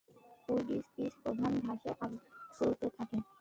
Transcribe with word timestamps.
Quidditch 0.43 0.85
pitch 0.93 1.13
প্রধানত 1.21 1.55
ঘাসে 1.65 1.89
আবৃত 2.01 2.81
থাকে। 2.97 3.17